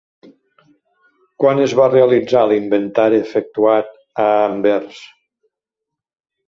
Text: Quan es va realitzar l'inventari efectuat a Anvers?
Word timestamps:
Quan 1.43 1.61
es 1.67 1.75
va 1.81 1.85
realitzar 1.91 2.43
l'inventari 2.53 3.21
efectuat 3.27 3.93
a 4.27 4.27
Anvers? 4.51 5.05